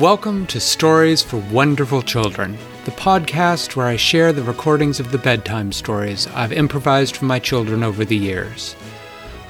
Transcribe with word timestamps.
Welcome 0.00 0.46
to 0.48 0.60
Stories 0.60 1.22
for 1.22 1.38
Wonderful 1.50 2.02
Children, 2.02 2.58
the 2.84 2.90
podcast 2.90 3.76
where 3.76 3.86
I 3.86 3.96
share 3.96 4.30
the 4.30 4.42
recordings 4.42 5.00
of 5.00 5.10
the 5.10 5.16
bedtime 5.16 5.72
stories 5.72 6.26
I've 6.34 6.52
improvised 6.52 7.16
for 7.16 7.24
my 7.24 7.38
children 7.38 7.82
over 7.82 8.04
the 8.04 8.14
years. 8.14 8.76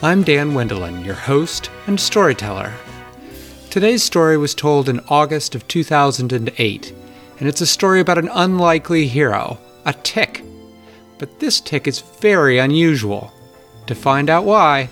I'm 0.03 0.23
Dan 0.23 0.53
Wendelin, 0.53 1.05
your 1.05 1.17
host 1.17 1.69
and 1.89 1.99
storyteller. 1.99 2.73
Today's 3.71 4.05
story 4.05 4.37
was 4.37 4.55
told 4.55 4.89
in 4.89 5.01
August 5.09 5.57
of 5.57 5.67
2008, 5.67 6.95
and 7.41 7.49
it's 7.49 7.61
a 7.61 7.67
story 7.67 7.99
about 7.99 8.19
an 8.19 8.31
unlikely 8.33 9.09
hero, 9.09 9.59
a 9.85 9.95
tick. 9.95 10.45
But 11.19 11.41
this 11.41 11.61
tick 11.61 11.89
is 11.89 12.03
very 12.21 12.59
unusual. 12.59 13.33
To 13.89 13.97
find 13.97 14.31
out 14.31 14.45
why, 14.45 14.91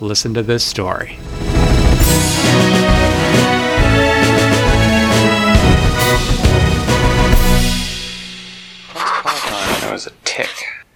listen 0.00 0.34
to 0.34 0.42
this 0.42 0.62
story. 0.62 1.18
Was 9.92 10.06
a 10.06 10.12
tick 10.24 10.48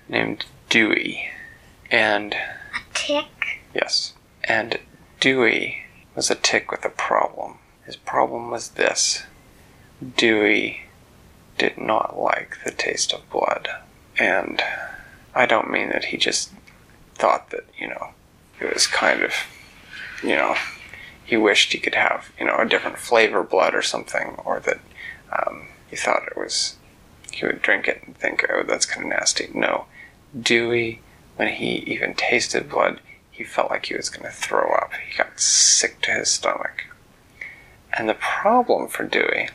named 0.08 0.46
Dewey, 0.70 1.28
and 1.90 2.32
A 2.34 2.94
tick? 2.94 3.60
yes, 3.74 4.14
and 4.44 4.78
Dewey 5.20 5.82
was 6.14 6.30
a 6.30 6.34
tick 6.34 6.70
with 6.70 6.82
a 6.84 6.88
problem. 6.88 7.58
His 7.84 7.96
problem 7.96 8.50
was 8.50 8.70
this 8.70 9.24
Dewey 10.16 10.82
did 11.58 11.76
not 11.78 12.18
like 12.18 12.56
the 12.64 12.70
taste 12.70 13.12
of 13.12 13.28
blood. 13.30 13.68
And 14.18 14.62
I 15.34 15.44
don't 15.46 15.70
mean 15.70 15.90
that 15.90 16.06
he 16.06 16.16
just 16.16 16.50
thought 17.14 17.50
that, 17.50 17.64
you 17.78 17.88
know, 17.88 18.08
it 18.60 18.72
was 18.72 18.86
kind 18.86 19.22
of, 19.22 19.32
you 20.22 20.34
know, 20.34 20.54
he 21.24 21.36
wished 21.36 21.72
he 21.72 21.78
could 21.78 21.94
have, 21.94 22.30
you 22.38 22.46
know, 22.46 22.56
a 22.56 22.66
different 22.66 22.98
flavor 22.98 23.42
blood 23.42 23.74
or 23.74 23.82
something, 23.82 24.36
or 24.44 24.60
that 24.60 24.78
um, 25.32 25.68
he 25.88 25.96
thought 25.96 26.26
it 26.26 26.36
was, 26.36 26.76
he 27.36 27.46
would 27.46 27.62
drink 27.62 27.86
it 27.86 28.02
and 28.06 28.16
think, 28.16 28.46
oh, 28.50 28.62
that's 28.62 28.86
kind 28.86 29.04
of 29.04 29.18
nasty. 29.18 29.50
No. 29.52 29.86
Dewey, 30.38 31.02
when 31.36 31.48
he 31.48 31.76
even 31.86 32.14
tasted 32.14 32.68
blood, 32.68 33.00
he 33.30 33.44
felt 33.44 33.70
like 33.70 33.86
he 33.86 33.96
was 33.96 34.08
going 34.08 34.24
to 34.24 34.34
throw 34.34 34.72
up. 34.72 34.92
He 34.94 35.16
got 35.16 35.38
sick 35.38 36.00
to 36.02 36.12
his 36.12 36.30
stomach. 36.30 36.84
And 37.92 38.08
the 38.08 38.14
problem 38.14 38.88
for 38.88 39.04
Dewey 39.04 39.50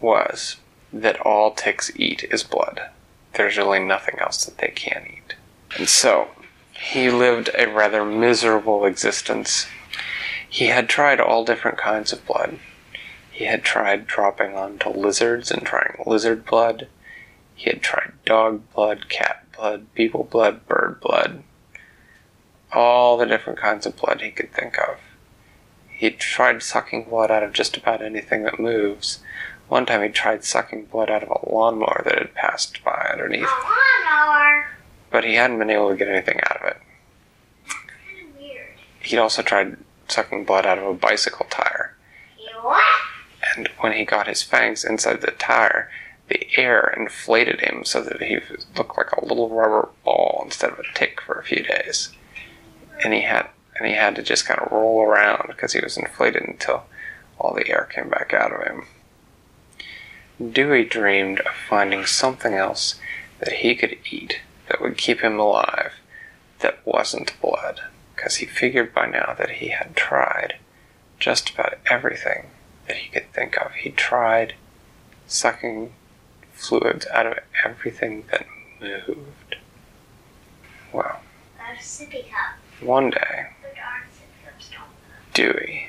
was 0.00 0.56
that 0.92 1.20
all 1.20 1.52
ticks 1.52 1.90
eat 1.96 2.24
is 2.30 2.44
blood. 2.44 2.80
There's 3.34 3.56
really 3.56 3.80
nothing 3.80 4.18
else 4.20 4.44
that 4.44 4.58
they 4.58 4.68
can 4.68 5.06
eat. 5.08 5.34
And 5.76 5.88
so, 5.88 6.28
he 6.72 7.10
lived 7.10 7.50
a 7.58 7.66
rather 7.66 8.04
miserable 8.04 8.84
existence. 8.84 9.66
He 10.48 10.66
had 10.66 10.88
tried 10.88 11.20
all 11.20 11.44
different 11.44 11.78
kinds 11.78 12.12
of 12.12 12.24
blood. 12.26 12.58
He 13.30 13.46
had 13.46 13.64
tried 13.64 14.06
dropping 14.06 14.56
onto 14.56 14.90
lizards 14.90 15.50
and 15.50 15.66
trying 15.66 16.02
lizard 16.06 16.44
blood. 16.44 16.86
He 17.54 17.70
had 17.70 17.82
tried 17.82 18.12
dog 18.24 18.62
blood, 18.74 19.08
cat 19.08 19.46
blood, 19.56 19.86
people 19.94 20.24
blood, 20.24 20.66
bird 20.66 21.00
blood. 21.00 21.42
All 22.72 23.16
the 23.16 23.26
different 23.26 23.58
kinds 23.58 23.86
of 23.86 23.96
blood 23.96 24.20
he 24.20 24.30
could 24.30 24.52
think 24.52 24.78
of. 24.78 24.98
He 25.88 26.10
tried 26.10 26.62
sucking 26.62 27.04
blood 27.04 27.30
out 27.30 27.42
of 27.44 27.52
just 27.52 27.76
about 27.76 28.02
anything 28.02 28.42
that 28.42 28.58
moves. 28.58 29.20
One 29.68 29.86
time 29.86 30.02
he 30.02 30.08
tried 30.08 30.44
sucking 30.44 30.86
blood 30.86 31.08
out 31.08 31.22
of 31.22 31.30
a 31.30 31.48
lawnmower 31.48 32.02
that 32.04 32.18
had 32.18 32.34
passed 32.34 32.82
by 32.84 33.08
underneath, 33.12 33.44
A 33.44 33.46
lawnmower. 33.46 34.66
but 35.10 35.24
he 35.24 35.34
hadn't 35.36 35.58
been 35.58 35.70
able 35.70 35.90
to 35.90 35.96
get 35.96 36.08
anything 36.08 36.40
out 36.42 36.60
of 36.60 36.66
it. 36.66 36.76
Kind 37.68 38.28
of 38.28 38.36
weird. 38.40 38.66
He'd 39.00 39.18
also 39.18 39.42
tried 39.42 39.76
sucking 40.08 40.44
blood 40.44 40.66
out 40.66 40.78
of 40.78 40.84
a 40.84 40.92
bicycle 40.94 41.46
tire, 41.48 41.96
what? 42.60 42.84
and 43.56 43.68
when 43.78 43.92
he 43.92 44.04
got 44.04 44.26
his 44.26 44.42
fangs 44.42 44.84
inside 44.84 45.20
the 45.20 45.30
tire, 45.30 45.90
the 46.34 46.48
air 46.60 46.92
inflated 46.96 47.60
him 47.60 47.84
so 47.84 48.02
that 48.02 48.20
he 48.20 48.40
looked 48.76 48.98
like 48.98 49.12
a 49.12 49.24
little 49.24 49.48
rubber 49.48 49.88
ball 50.04 50.42
instead 50.44 50.70
of 50.70 50.80
a 50.80 50.94
tick 50.94 51.20
for 51.20 51.34
a 51.34 51.44
few 51.44 51.62
days. 51.62 52.10
And 53.02 53.14
he 53.14 53.22
had 53.22 53.48
and 53.76 53.86
he 53.86 53.94
had 53.94 54.16
to 54.16 54.22
just 54.22 54.46
kind 54.46 54.60
of 54.60 54.70
roll 54.70 55.02
around 55.02 55.46
because 55.48 55.72
he 55.72 55.80
was 55.80 55.96
inflated 55.96 56.42
until 56.42 56.84
all 57.38 57.54
the 57.54 57.68
air 57.68 57.88
came 57.92 58.08
back 58.08 58.32
out 58.32 58.52
of 58.52 58.66
him. 58.66 58.86
Dewey 60.52 60.84
dreamed 60.84 61.40
of 61.40 61.54
finding 61.68 62.04
something 62.04 62.54
else 62.54 63.00
that 63.38 63.54
he 63.54 63.74
could 63.74 63.96
eat 64.10 64.40
that 64.68 64.80
would 64.80 64.96
keep 64.96 65.20
him 65.20 65.38
alive 65.38 65.92
that 66.60 66.84
wasn't 66.84 67.38
blood, 67.40 67.80
because 68.14 68.36
he 68.36 68.46
figured 68.46 68.94
by 68.94 69.06
now 69.06 69.34
that 69.36 69.50
he 69.50 69.68
had 69.68 69.96
tried 69.96 70.54
just 71.18 71.50
about 71.50 71.78
everything 71.90 72.50
that 72.86 72.96
he 72.96 73.08
could 73.10 73.32
think 73.32 73.56
of. 73.56 73.72
He 73.72 73.90
tried 73.90 74.54
sucking 75.26 75.92
fluids 76.54 77.06
out 77.12 77.26
of 77.26 77.38
everything 77.64 78.24
that 78.30 78.46
moved. 78.80 79.56
Well, 80.92 81.20
A 81.58 81.76
sippy 81.78 82.30
cup. 82.30 82.56
one 82.80 83.10
day, 83.10 83.46
The 83.62 83.74
darn 83.76 84.02
sippy 84.12 84.44
cups 84.46 84.70
don't. 84.70 85.34
Dewey 85.34 85.88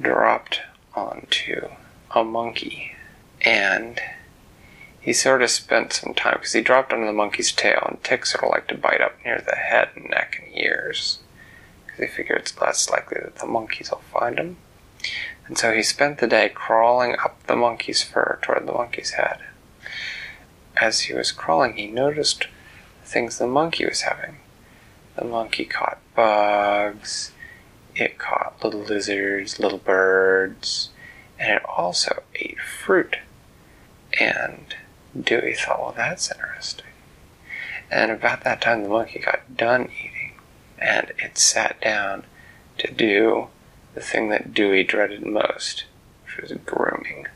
dropped 0.00 0.60
onto 0.94 1.68
a 2.10 2.24
monkey 2.24 2.92
and 3.42 4.00
he 5.00 5.12
sort 5.12 5.42
of 5.42 5.50
spent 5.50 5.92
some 5.92 6.14
time 6.14 6.34
because 6.38 6.52
he 6.52 6.60
dropped 6.62 6.92
onto 6.92 7.06
the 7.06 7.12
monkey's 7.12 7.52
tail 7.52 7.84
and 7.88 8.02
ticks 8.02 8.32
sort 8.32 8.42
of 8.44 8.50
like 8.50 8.66
to 8.68 8.74
bite 8.74 9.00
up 9.00 9.14
near 9.24 9.40
the 9.40 9.54
head 9.54 9.90
and 9.94 10.10
neck 10.10 10.42
and 10.44 10.56
ears 10.56 11.20
because 11.84 12.00
they 12.00 12.06
figure 12.08 12.34
it's 12.34 12.60
less 12.60 12.90
likely 12.90 13.18
that 13.22 13.36
the 13.36 13.46
monkeys 13.46 13.90
will 13.90 14.02
find 14.12 14.38
him. 14.38 14.56
And 15.46 15.56
so 15.56 15.72
he 15.72 15.84
spent 15.84 16.18
the 16.18 16.26
day 16.26 16.48
crawling 16.48 17.14
up 17.22 17.40
the 17.46 17.54
monkey's 17.54 18.02
fur 18.02 18.40
toward 18.42 18.66
the 18.66 18.72
monkey's 18.72 19.10
head. 19.12 19.38
As 20.78 21.02
he 21.02 21.14
was 21.14 21.32
crawling, 21.32 21.76
he 21.76 21.86
noticed 21.86 22.48
things 23.04 23.38
the 23.38 23.46
monkey 23.46 23.86
was 23.86 24.02
having. 24.02 24.38
The 25.16 25.24
monkey 25.24 25.64
caught 25.64 25.98
bugs, 26.14 27.32
it 27.94 28.18
caught 28.18 28.62
little 28.62 28.80
lizards, 28.82 29.58
little 29.58 29.78
birds, 29.78 30.90
and 31.38 31.50
it 31.50 31.64
also 31.64 32.22
ate 32.34 32.60
fruit. 32.60 33.16
And 34.20 34.74
Dewey 35.18 35.54
thought, 35.54 35.80
well, 35.80 35.94
that's 35.96 36.30
interesting. 36.30 36.86
And 37.90 38.10
about 38.10 38.44
that 38.44 38.60
time, 38.60 38.82
the 38.82 38.88
monkey 38.88 39.20
got 39.20 39.56
done 39.56 39.84
eating, 39.84 40.32
and 40.78 41.12
it 41.18 41.38
sat 41.38 41.80
down 41.80 42.24
to 42.78 42.92
do 42.92 43.48
the 43.94 44.00
thing 44.00 44.28
that 44.28 44.52
Dewey 44.52 44.84
dreaded 44.84 45.24
most, 45.24 45.84
which 46.24 46.50
was 46.50 46.52
grooming. 46.66 47.26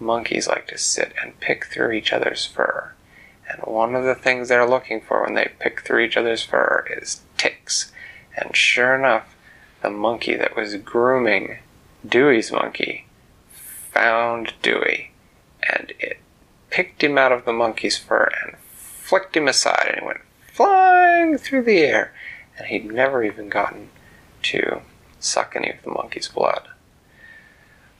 Monkeys 0.00 0.48
like 0.48 0.66
to 0.68 0.78
sit 0.78 1.12
and 1.22 1.38
pick 1.40 1.66
through 1.66 1.92
each 1.92 2.12
other's 2.12 2.46
fur. 2.46 2.92
And 3.48 3.60
one 3.62 3.94
of 3.94 4.04
the 4.04 4.14
things 4.14 4.48
they're 4.48 4.68
looking 4.68 5.00
for 5.00 5.22
when 5.22 5.34
they 5.34 5.52
pick 5.58 5.80
through 5.80 6.00
each 6.00 6.16
other's 6.16 6.42
fur 6.42 6.86
is 6.90 7.20
ticks. 7.36 7.92
And 8.36 8.56
sure 8.56 8.94
enough, 8.94 9.36
the 9.82 9.90
monkey 9.90 10.36
that 10.36 10.56
was 10.56 10.74
grooming 10.76 11.58
Dewey's 12.06 12.50
monkey 12.50 13.06
found 13.52 14.54
Dewey, 14.62 15.10
and 15.62 15.92
it 15.98 16.18
picked 16.70 17.02
him 17.04 17.18
out 17.18 17.32
of 17.32 17.44
the 17.44 17.52
monkey's 17.52 17.98
fur 17.98 18.30
and 18.42 18.56
flicked 18.56 19.36
him 19.36 19.48
aside, 19.48 19.86
and 19.88 20.00
he 20.00 20.06
went 20.06 20.20
flying 20.52 21.36
through 21.36 21.64
the 21.64 21.78
air, 21.78 22.14
and 22.56 22.68
he'd 22.68 22.90
never 22.90 23.22
even 23.22 23.48
gotten 23.48 23.90
to 24.42 24.80
suck 25.18 25.54
any 25.54 25.70
of 25.70 25.82
the 25.82 25.90
monkey's 25.90 26.28
blood. 26.28 26.68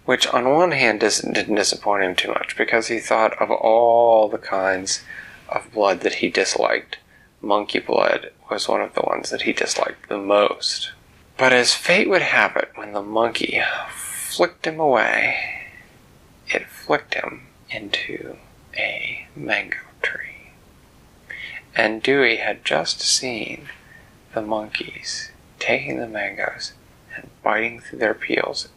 Which, 0.04 0.26
on 0.26 0.48
one 0.48 0.72
hand, 0.72 1.00
didn't 1.00 1.54
disappoint 1.54 2.02
him 2.02 2.16
too 2.16 2.28
much 2.28 2.56
because 2.56 2.88
he 2.88 2.98
thought 2.98 3.40
of 3.40 3.50
all 3.50 4.28
the 4.28 4.38
kinds 4.38 5.02
of 5.48 5.72
blood 5.72 6.00
that 6.00 6.14
he 6.14 6.30
disliked, 6.30 6.98
monkey 7.40 7.78
blood 7.78 8.32
was 8.50 8.68
one 8.68 8.80
of 8.80 8.94
the 8.94 9.02
ones 9.02 9.30
that 9.30 9.42
he 9.42 9.52
disliked 9.52 10.08
the 10.08 10.18
most. 10.18 10.92
But 11.36 11.52
as 11.52 11.74
fate 11.74 12.08
would 12.08 12.22
have 12.22 12.56
it, 12.56 12.70
when 12.74 12.92
the 12.92 13.02
monkey 13.02 13.62
flicked 13.90 14.66
him 14.66 14.80
away, 14.80 15.68
it 16.48 16.66
flicked 16.66 17.14
him 17.14 17.46
into 17.70 18.36
a 18.76 19.26
mango 19.34 19.78
tree. 20.02 20.50
And 21.74 22.02
Dewey 22.02 22.36
had 22.36 22.64
just 22.64 23.00
seen 23.00 23.68
the 24.34 24.42
monkeys 24.42 25.30
taking 25.58 25.98
the 25.98 26.08
mangoes 26.08 26.72
and 27.14 27.30
biting 27.42 27.80
through 27.80 28.00
their 28.00 28.14
peels 28.14 28.68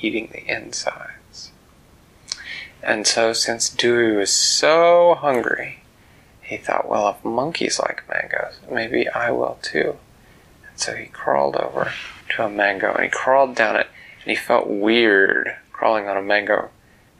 eating 0.00 0.28
the 0.32 0.46
insides. 0.46 1.52
And 2.82 3.06
so, 3.06 3.32
since 3.32 3.68
Dewey 3.68 4.16
was 4.16 4.32
so 4.32 5.14
hungry, 5.14 5.82
he 6.42 6.56
thought, 6.56 6.88
well, 6.88 7.08
if 7.08 7.24
monkeys 7.24 7.78
like 7.78 8.08
mangoes, 8.08 8.58
maybe 8.70 9.08
I 9.08 9.30
will 9.30 9.58
too. 9.62 9.96
And 10.68 10.80
so 10.80 10.94
he 10.94 11.06
crawled 11.06 11.56
over 11.56 11.92
to 12.30 12.44
a 12.44 12.50
mango 12.50 12.92
and 12.92 13.04
he 13.04 13.10
crawled 13.10 13.54
down 13.54 13.76
it 13.76 13.86
and 14.22 14.30
he 14.30 14.36
felt 14.36 14.66
weird 14.66 15.56
crawling 15.72 16.08
on 16.08 16.16
a 16.16 16.22
mango 16.22 16.70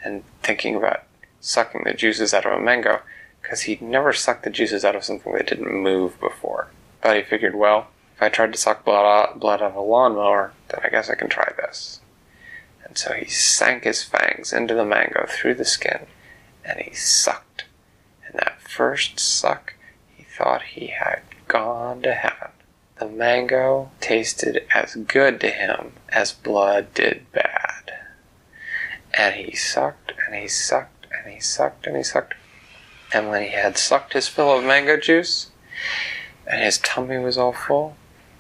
and 0.03 0.25
thinking 0.43 0.75
about 0.75 1.05
sucking 1.41 1.85
the 1.85 1.95
juices 1.95 2.35
out 2.35 2.45
of 2.45 2.53
a 2.53 2.61
mango 2.61 3.01
because 3.41 3.63
he'd 3.63 3.81
never 3.81 4.13
sucked 4.13 4.45
the 4.45 4.51
juices 4.51 4.85
out 4.85 4.97
of 4.97 5.05
something 5.05 5.33
that 5.33 5.47
didn't 5.47 5.73
move 5.73 6.19
before. 6.21 6.69
But 7.03 7.17
he 7.17 7.23
figured, 7.23 7.55
well, 7.55 7.89
if 8.17 8.23
I 8.23 8.29
tried 8.29 8.53
to 8.53 8.59
suck 8.59 8.85
blood 8.85 9.07
out, 9.07 9.41
blood 9.41 9.63
out 9.63 9.71
of 9.71 9.77
a 9.77 9.81
lawnmower, 9.81 10.53
then 10.69 10.81
I 10.85 10.89
guess 10.89 11.09
I 11.09 11.15
can 11.15 11.29
try 11.29 11.53
this. 11.57 12.01
And 12.91 12.99
so 12.99 13.13
he 13.13 13.27
sank 13.27 13.85
his 13.85 14.03
fangs 14.03 14.53
into 14.53 14.75
the 14.75 14.85
mango 14.85 15.25
through 15.29 15.55
the 15.55 15.65
skin 15.65 16.07
and 16.65 16.81
he 16.81 16.93
sucked. 16.93 17.67
And 18.27 18.35
that 18.35 18.61
first 18.61 19.21
suck, 19.21 19.75
he 20.17 20.25
thought 20.25 20.63
he 20.63 20.89
had 20.89 21.21
gone 21.47 22.03
to 22.03 22.13
heaven. 22.13 22.51
The 22.99 23.07
mango 23.07 23.93
tasted 24.01 24.67
as 24.75 24.97
good 24.97 25.41
to 25.41 25.51
him 25.51 25.93
as 26.09 26.33
blood 26.33 26.93
did 26.93 27.31
bad. 27.31 27.93
And 29.15 29.37
he 29.37 29.55
sucked 29.55 30.13
and 30.27 30.35
he 30.35 30.49
sucked 30.49 31.07
and 31.13 31.33
he 31.33 31.39
sucked 31.39 31.87
and 31.87 31.97
he 31.97 32.03
sucked. 32.03 32.35
And 33.15 33.29
when 33.29 33.45
he 33.45 33.51
had 33.51 33.79
sucked 33.79 34.15
his 34.15 34.27
fill 34.27 34.59
of 34.59 34.65
mango 34.65 34.97
juice 34.97 35.51
and 36.45 36.61
his 36.61 36.79
tummy 36.79 37.19
was 37.19 37.39
all 37.39 37.53
full, 37.53 37.95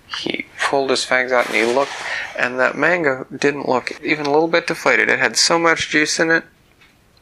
he 0.09 0.47
pulled 0.71 0.91
his 0.91 1.05
fangs 1.05 1.33
out 1.33 1.47
and 1.47 1.57
he 1.57 1.65
looked, 1.65 1.93
and 2.39 2.61
that 2.61 2.79
mango 2.79 3.27
didn't 3.37 3.69
look 3.69 4.01
even 4.03 4.25
a 4.25 4.31
little 4.31 4.47
bit 4.47 4.69
deflated. 4.69 5.09
It 5.09 5.19
had 5.19 5.37
so 5.37 5.59
much 5.59 5.91
juice 5.91 6.21
in 6.21 6.31
it 6.31 6.45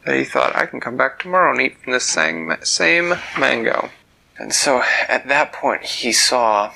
that 0.05 0.15
he 0.15 0.23
thought, 0.23 0.55
I 0.55 0.67
can 0.67 0.79
come 0.79 0.95
back 0.95 1.17
tomorrow 1.17 1.51
and 1.51 1.59
eat 1.59 1.81
from 1.81 1.93
the 1.93 1.99
same, 1.99 2.53
same 2.61 3.15
mango. 3.39 3.89
And 4.37 4.53
so 4.53 4.83
at 5.07 5.27
that 5.27 5.51
point, 5.51 5.83
he 5.83 6.11
saw 6.11 6.73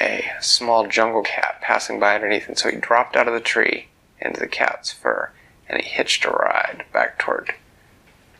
a 0.00 0.24
small 0.40 0.88
jungle 0.88 1.22
cat 1.22 1.60
passing 1.62 2.00
by 2.00 2.16
underneath, 2.16 2.48
and 2.48 2.58
so 2.58 2.68
he 2.68 2.76
dropped 2.76 3.14
out 3.14 3.28
of 3.28 3.34
the 3.34 3.40
tree 3.40 3.86
into 4.20 4.40
the 4.40 4.48
cat's 4.48 4.92
fur 4.92 5.30
and 5.68 5.80
he 5.80 5.88
hitched 5.88 6.24
a 6.24 6.30
ride 6.30 6.84
back 6.92 7.18
toward 7.18 7.54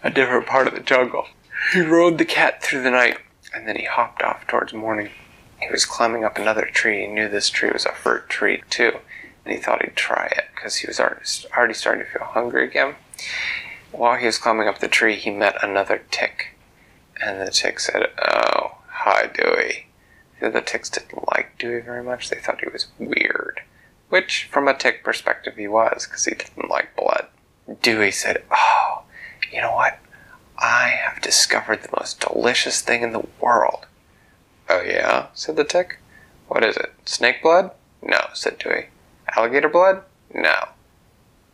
a 0.03 0.11
different 0.11 0.47
part 0.47 0.67
of 0.67 0.75
the 0.75 0.81
jungle. 0.81 1.27
He 1.73 1.81
rode 1.81 2.19
the 2.19 2.25
cat 2.25 2.63
through 2.63 2.83
the 2.83 2.91
night 2.91 3.19
and 3.55 3.69
then 3.69 3.77
he 3.77 3.85
hopped 3.85 4.23
off 4.23 4.47
towards 4.49 4.73
morning. 4.73 5.11
He 5.61 5.71
was 5.71 5.85
climbing 5.85 6.25
up 6.25 6.39
another 6.39 6.67
tree. 6.67 7.03
He 7.03 7.07
knew 7.07 7.29
this 7.29 7.51
tree 7.51 7.71
was 7.71 7.87
a 7.87 7.93
fruit 7.93 8.29
tree 8.29 8.63
too, 8.71 8.99
and 9.45 9.55
he 9.55 9.61
thought 9.61 9.83
he'd 9.83 9.97
try 9.97 10.27
it 10.27 10.47
because 10.55 10.77
he 10.77 10.87
was 10.87 10.99
already 11.01 11.75
starting 11.75 12.05
to 12.05 12.11
feel 12.11 12.25
hungry 12.25 12.65
again. 12.65 12.97
While 13.93 14.17
he 14.17 14.27
was 14.27 14.39
climbing 14.39 14.69
up 14.69 14.79
the 14.79 14.89
tree, 14.89 15.17
he 15.17 15.31
met 15.31 15.63
another 15.63 16.03
tick, 16.11 16.57
and 17.21 17.41
the 17.41 17.51
tick 17.51 17.81
said, 17.81 18.11
"Oh, 18.19 18.79
hi, 18.89 19.27
Dewey." 19.27 19.87
The 20.39 20.47
other 20.47 20.61
ticks 20.61 20.89
didn't 20.89 21.29
like 21.35 21.59
Dewey 21.59 21.81
very 21.81 22.03
much. 22.03 22.31
They 22.31 22.39
thought 22.39 22.63
he 22.63 22.69
was 22.71 22.87
weird, 22.99 23.61
which, 24.09 24.49
from 24.51 24.69
a 24.69 24.75
tick 24.75 25.05
perspective, 25.05 25.57
he 25.57 25.69
was 25.69 26.07
because 26.07 26.25
he 26.25 26.35
didn't 26.35 26.71
like 26.71 26.97
blood. 26.97 27.27
Dewey 27.83 28.11
said, 28.11 28.45
"Oh, 28.51 29.03
you 29.53 29.61
know 29.61 29.75
what? 29.75 29.99
I 30.57 30.89
have 30.89 31.21
discovered 31.21 31.83
the 31.83 31.97
most 31.99 32.21
delicious 32.21 32.81
thing 32.81 33.03
in 33.03 33.13
the 33.13 33.27
world." 33.41 33.87
Oh, 34.71 34.83
yeah? 34.83 35.27
said 35.35 35.57
the 35.57 35.65
tick. 35.65 35.99
What 36.47 36.65
is 36.65 36.77
it? 36.77 36.95
Snake 37.05 37.43
blood? 37.43 37.73
No, 38.01 38.19
said 38.35 38.57
Dewey. 38.59 38.87
Alligator 39.37 39.69
blood? 39.69 40.05
No. 40.33 40.69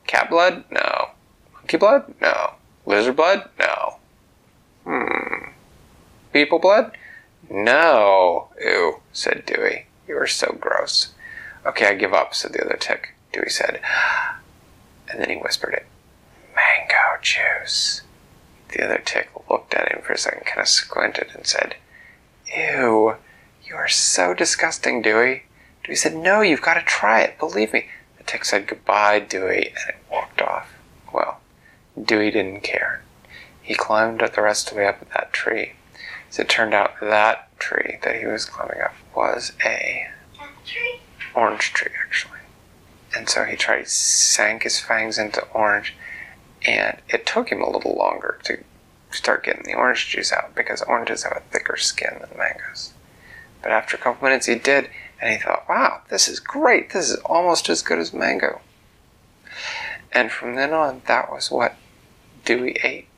Cat 0.07 0.29
blood? 0.29 0.65
No. 0.71 1.11
Monkey 1.55 1.79
blood? 1.79 2.15
No. 2.21 2.55
Lizard 2.85 3.17
blood? 3.17 3.49
No. 3.59 3.97
Hmm. 4.85 5.53
People 6.35 6.59
blood? 6.59 6.95
No. 7.49 8.49
Ew, 8.61 9.01
said 9.15 9.45
Dewey. 9.47 9.87
You 10.07 10.19
are 10.19 10.27
so 10.27 10.55
gross. 10.61 11.15
Okay, 11.65 11.87
I 11.87 11.95
give 11.95 12.13
up, 12.13 12.35
said 12.35 12.53
the 12.53 12.63
other 12.63 12.77
tick. 12.79 13.15
Dewey 13.33 13.49
said. 13.49 13.81
And 15.09 15.21
then 15.21 15.31
he 15.31 15.37
whispered 15.37 15.73
it. 15.73 15.87
Mango 16.55 17.21
juice. 17.23 18.03
The 18.69 18.85
other 18.85 19.03
tick 19.03 19.31
looked 19.49 19.73
at 19.73 19.91
him 19.91 20.03
for 20.03 20.13
a 20.13 20.19
second, 20.19 20.45
kind 20.45 20.61
of 20.61 20.69
squinted, 20.69 21.29
and 21.35 21.47
said, 21.47 21.77
Ew, 22.54 23.16
you 23.64 23.75
are 23.75 23.88
so 23.88 24.34
disgusting, 24.34 25.02
Dewey. 25.02 25.44
Dewey 25.84 25.96
said, 25.96 26.14
No, 26.14 26.40
you've 26.40 26.62
got 26.62 26.75
to 26.75 26.82
try 26.82 27.20
it. 27.22 27.38
Believe 27.38 27.72
me. 27.72 27.87
The 28.19 28.25
tick 28.25 28.44
said 28.44 28.66
goodbye, 28.66 29.20
Dewey, 29.20 29.69
and 29.69 29.88
it 29.88 29.96
walked 30.10 30.40
off. 30.43 30.72
Well, 31.12 31.40
Dewey 32.00 32.31
didn't 32.31 32.62
care. 32.62 33.02
He 33.60 33.75
climbed 33.75 34.22
up 34.22 34.34
the 34.34 34.43
rest 34.43 34.69
of 34.69 34.75
the 34.75 34.81
way 34.81 34.87
up 34.87 35.00
that 35.12 35.32
tree. 35.32 35.72
As 36.28 36.38
it 36.38 36.48
turned 36.48 36.75
out, 36.75 37.00
that 37.00 37.58
tree 37.58 37.98
that 38.02 38.20
he 38.20 38.26
was 38.26 38.44
climbing 38.44 38.81
up 38.81 38.94
was 39.14 39.52
a 39.64 40.08
tree? 40.64 41.00
orange 41.34 41.72
tree, 41.72 41.93
actually. 42.06 42.38
And 43.14 43.28
so 43.28 43.44
he 43.44 43.56
tried, 43.56 43.81
he 43.81 43.84
sank 43.87 44.62
his 44.64 44.81
fangs 44.81 45.19
into 45.19 45.43
orange, 45.48 45.94
and 46.66 46.98
it 47.08 47.26
took 47.26 47.50
him 47.50 47.62
a 47.62 47.70
little 47.70 47.94
longer 47.94 48.38
to 48.44 48.62
start 49.17 49.45
getting 49.45 49.65
the 49.65 49.75
orange 49.75 50.09
juice 50.09 50.33
out 50.33 50.55
because 50.55 50.83
oranges 50.83 51.25
have 51.25 51.37
a 51.37 51.51
thicker 51.51 51.77
skin 51.77 52.19
than 52.21 52.39
mangoes. 52.39 52.93
But 53.63 53.73
after 53.73 53.97
a 53.97 54.01
couple 54.01 54.29
minutes, 54.29 54.47
he 54.47 54.55
did, 54.55 54.91
and 55.21 55.33
he 55.33 55.39
thought, 55.39 55.69
wow, 55.69 56.03
this 56.09 56.29
is 56.29 56.41
great. 56.41 56.93
This 56.93 57.11
is 57.11 57.17
almost 57.21 57.69
as 57.69 57.83
good 57.83 57.99
as 57.99 58.13
mango. 58.13 58.61
And 60.13 60.31
from 60.31 60.55
then 60.55 60.73
on, 60.73 61.03
that 61.07 61.31
was 61.31 61.51
what 61.51 61.77
Dewey 62.45 62.77
ate. 62.83 63.09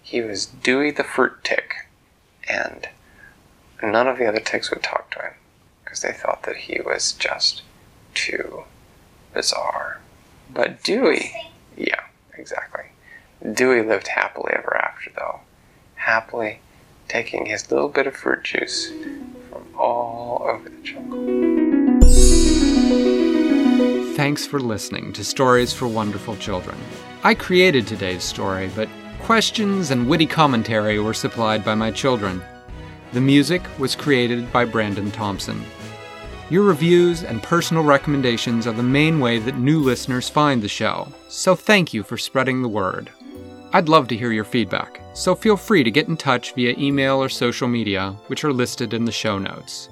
He 0.00 0.20
was 0.20 0.46
Dewey 0.46 0.90
the 0.90 1.04
fruit 1.04 1.42
tick, 1.42 1.88
and 2.48 2.88
none 3.82 4.06
of 4.06 4.18
the 4.18 4.26
other 4.26 4.40
ticks 4.40 4.70
would 4.70 4.82
talk 4.82 5.10
to 5.12 5.22
him 5.22 5.32
because 5.82 6.02
they 6.02 6.12
thought 6.12 6.44
that 6.44 6.56
he 6.56 6.80
was 6.80 7.12
just 7.12 7.62
too 8.14 8.64
bizarre. 9.34 10.00
But 10.52 10.82
Dewey, 10.82 11.32
yeah, 11.76 12.04
exactly. 12.34 12.89
Dewey 13.54 13.82
lived 13.82 14.08
happily 14.08 14.52
ever 14.54 14.76
after, 14.76 15.10
though, 15.16 15.40
happily 15.94 16.60
taking 17.08 17.46
his 17.46 17.70
little 17.70 17.88
bit 17.88 18.06
of 18.06 18.14
fruit 18.14 18.44
juice 18.44 18.92
from 19.50 19.64
all 19.76 20.42
over 20.44 20.68
the 20.68 20.82
jungle. 20.82 21.20
Thanks 24.14 24.46
for 24.46 24.60
listening 24.60 25.14
to 25.14 25.24
Stories 25.24 25.72
for 25.72 25.88
Wonderful 25.88 26.36
Children. 26.36 26.76
I 27.24 27.34
created 27.34 27.86
today's 27.86 28.22
story, 28.22 28.70
but 28.76 28.90
questions 29.22 29.90
and 29.90 30.06
witty 30.06 30.26
commentary 30.26 30.98
were 30.98 31.14
supplied 31.14 31.64
by 31.64 31.74
my 31.74 31.90
children. 31.90 32.42
The 33.14 33.22
music 33.22 33.62
was 33.78 33.96
created 33.96 34.52
by 34.52 34.66
Brandon 34.66 35.10
Thompson. 35.10 35.64
Your 36.50 36.64
reviews 36.64 37.22
and 37.22 37.42
personal 37.42 37.84
recommendations 37.84 38.66
are 38.66 38.72
the 38.72 38.82
main 38.82 39.18
way 39.18 39.38
that 39.38 39.56
new 39.56 39.80
listeners 39.80 40.28
find 40.28 40.60
the 40.60 40.68
show, 40.68 41.08
so 41.28 41.56
thank 41.56 41.94
you 41.94 42.02
for 42.02 42.18
spreading 42.18 42.60
the 42.60 42.68
word. 42.68 43.10
I'd 43.72 43.88
love 43.88 44.08
to 44.08 44.16
hear 44.16 44.32
your 44.32 44.44
feedback, 44.44 45.00
so 45.12 45.36
feel 45.36 45.56
free 45.56 45.84
to 45.84 45.92
get 45.92 46.08
in 46.08 46.16
touch 46.16 46.54
via 46.54 46.74
email 46.76 47.22
or 47.22 47.28
social 47.28 47.68
media, 47.68 48.16
which 48.26 48.42
are 48.42 48.52
listed 48.52 48.94
in 48.94 49.04
the 49.04 49.12
show 49.12 49.38
notes. 49.38 49.88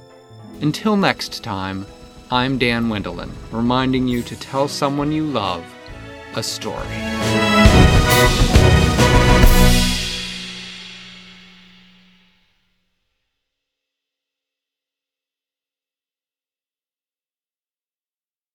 Until 0.60 0.96
next 0.96 1.44
time, 1.44 1.86
I'm 2.32 2.58
Dan 2.58 2.88
Wendelin, 2.88 3.30
reminding 3.52 4.08
you 4.08 4.22
to 4.22 4.36
tell 4.36 4.66
someone 4.66 5.12
you 5.12 5.24
love 5.24 5.64
a 6.34 6.42
story. 6.42 6.86